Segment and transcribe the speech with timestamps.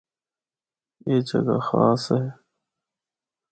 [1.05, 2.25] اے جگہ خاص ہے۔